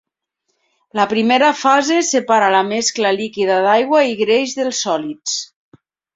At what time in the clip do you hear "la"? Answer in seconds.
0.99-1.03, 2.57-2.63